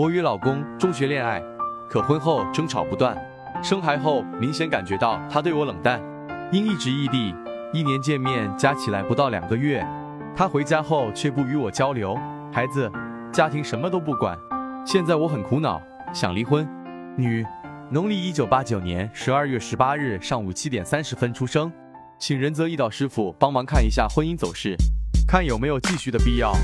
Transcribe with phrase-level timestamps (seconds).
[0.00, 1.42] 我与老公中学恋爱，
[1.86, 3.14] 可婚后争吵不断，
[3.62, 6.00] 生孩后明显感觉到他对我冷淡。
[6.50, 7.34] 因一直异地，
[7.70, 9.86] 一年见面加起来不到两个月，
[10.34, 12.18] 他回家后却不与我交流，
[12.50, 12.90] 孩子、
[13.30, 14.34] 家庭什么都不管。
[14.86, 15.78] 现在我很苦恼，
[16.14, 16.66] 想离婚。
[17.14, 17.44] 女，
[17.90, 21.70] 农历一九八九年十二月十八日上午七点三十分出生，
[22.18, 24.74] 请仁泽易道师傅帮忙看一下婚姻走势，
[25.28, 26.54] 看有没有继续的必要。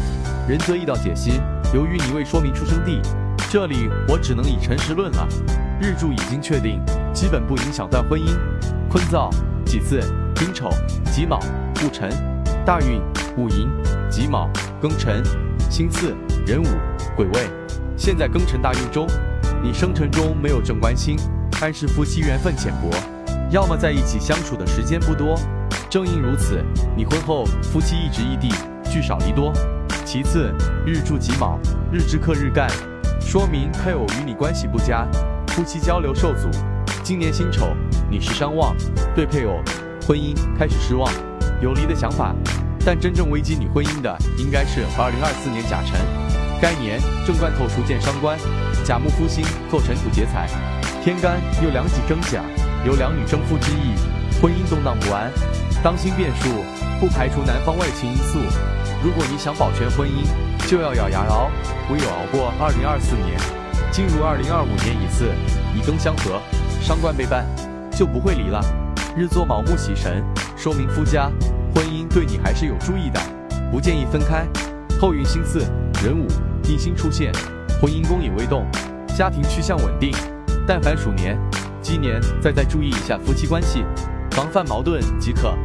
[0.48, 1.32] 仁泽易道解析：
[1.75, 2.98] 由于你未说明出生地，
[3.49, 5.27] 这里我只能以诚实论了。
[5.81, 6.82] 日柱已经确定，
[7.13, 8.27] 基本不影响断婚姻。
[8.89, 9.31] 坤燥。
[9.67, 10.00] 己巳，
[10.37, 10.71] 丁丑、
[11.11, 11.41] 己卯、
[11.82, 12.09] 戊辰，
[12.64, 13.03] 大运
[13.37, 13.68] 戊寅、
[14.09, 14.49] 己卯、
[14.81, 15.21] 庚辰，
[15.68, 16.14] 辛巳、
[16.46, 16.67] 壬午、
[17.17, 17.51] 癸未。
[17.96, 19.09] 现在庚辰大运中，
[19.61, 21.17] 你生辰中没有正官星，
[21.61, 22.96] 暗示夫妻缘分浅薄，
[23.51, 25.35] 要么在一起相处的时间不多。
[25.90, 26.65] 正因如此，
[26.96, 28.54] 你婚后夫妻一直异地，
[28.89, 29.53] 聚少离多。
[30.04, 30.54] 其次，
[30.87, 31.59] 日柱己卯，
[31.90, 32.70] 日支克日干，
[33.27, 35.05] 说明配偶与你关系不佳，
[35.48, 36.48] 夫妻交流受阻。
[37.03, 37.75] 今年辛丑，
[38.09, 38.73] 你是伤旺，
[39.17, 39.61] 对配偶、
[40.06, 41.12] 婚姻开始失望，
[41.61, 42.33] 有离的想法。
[42.84, 45.98] 但真正危及你婚姻的，应该是二零二四年甲辰。
[46.62, 48.39] 该年正官透出见伤官，
[48.84, 50.47] 甲木夫星坐尘土劫财，
[51.03, 52.45] 天干又两己争甲，
[52.86, 53.98] 有两女争夫之意，
[54.41, 55.33] 婚姻动荡不安，
[55.83, 56.62] 当心变数，
[57.01, 58.39] 不排除男方外情因素。
[59.03, 60.25] 如果你想保全婚姻，
[60.67, 61.48] 就要咬牙熬，
[61.92, 63.39] 唯有熬过二零二四年，
[63.92, 65.31] 进入二零二五年一次
[65.73, 66.41] 以庚相合。
[66.81, 67.47] 伤官背叛，
[67.92, 68.61] 就不会离了。
[69.17, 70.25] 日坐卯木喜神，
[70.56, 71.31] 说明夫家
[71.73, 73.20] 婚姻对你还是有注意的，
[73.70, 74.45] 不建议分开。
[75.00, 75.64] 后运星巳
[76.03, 76.27] 壬午
[76.64, 77.33] 地星出现，
[77.80, 78.67] 婚姻宫也未动，
[79.17, 80.12] 家庭趋向稳定。
[80.67, 81.39] 但凡鼠年、
[81.80, 83.84] 鸡年，再再注意一下夫妻关系，
[84.33, 85.56] 防范矛盾即可。